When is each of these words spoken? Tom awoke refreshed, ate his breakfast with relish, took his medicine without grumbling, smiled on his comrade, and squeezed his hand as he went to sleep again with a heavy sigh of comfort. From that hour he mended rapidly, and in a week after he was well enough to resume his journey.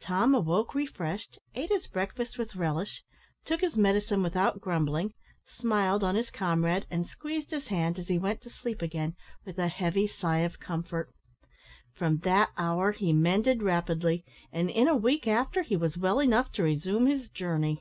Tom 0.00 0.34
awoke 0.34 0.74
refreshed, 0.74 1.38
ate 1.54 1.68
his 1.68 1.86
breakfast 1.86 2.36
with 2.36 2.56
relish, 2.56 3.04
took 3.44 3.60
his 3.60 3.76
medicine 3.76 4.20
without 4.20 4.60
grumbling, 4.60 5.12
smiled 5.46 6.02
on 6.02 6.16
his 6.16 6.28
comrade, 6.28 6.88
and 6.90 7.06
squeezed 7.06 7.50
his 7.52 7.68
hand 7.68 7.96
as 7.96 8.08
he 8.08 8.18
went 8.18 8.40
to 8.42 8.50
sleep 8.50 8.82
again 8.82 9.14
with 9.44 9.60
a 9.60 9.68
heavy 9.68 10.08
sigh 10.08 10.38
of 10.38 10.58
comfort. 10.58 11.14
From 11.94 12.18
that 12.24 12.50
hour 12.58 12.90
he 12.90 13.12
mended 13.12 13.62
rapidly, 13.62 14.24
and 14.50 14.68
in 14.70 14.88
a 14.88 14.96
week 14.96 15.28
after 15.28 15.62
he 15.62 15.76
was 15.76 15.96
well 15.96 16.18
enough 16.18 16.50
to 16.54 16.64
resume 16.64 17.06
his 17.06 17.28
journey. 17.30 17.80